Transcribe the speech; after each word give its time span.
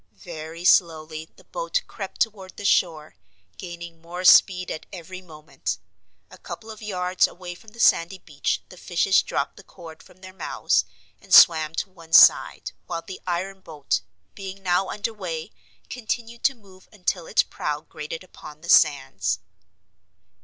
Very 0.23 0.65
slowly 0.65 1.29
the 1.35 1.43
boat 1.43 1.83
crept 1.85 2.19
toward 2.21 2.57
the 2.57 2.65
shore, 2.65 3.17
gaining 3.57 4.01
more 4.01 4.23
speed 4.25 4.71
at 4.71 4.87
every 4.91 5.21
moment. 5.21 5.77
A 6.31 6.39
couple 6.39 6.71
of 6.71 6.81
yards 6.81 7.27
away 7.27 7.53
from 7.53 7.67
the 7.69 7.79
sandy 7.79 8.17
beach 8.17 8.63
the 8.69 8.77
fishes 8.77 9.21
dropped 9.21 9.57
the 9.57 9.63
cord 9.63 10.01
from 10.01 10.21
their 10.21 10.33
mouths 10.33 10.85
and 11.21 11.31
swam 11.31 11.75
to 11.75 11.91
one 11.91 12.13
side, 12.13 12.71
while 12.87 13.03
the 13.03 13.21
iron 13.27 13.59
boat, 13.61 14.01
being 14.33 14.63
now 14.63 14.89
under 14.89 15.13
way, 15.13 15.51
continued 15.87 16.43
to 16.45 16.55
move 16.55 16.89
until 16.91 17.27
its 17.27 17.43
prow 17.43 17.81
grated 17.81 18.23
upon 18.23 18.61
the 18.61 18.69
sands. 18.69 19.37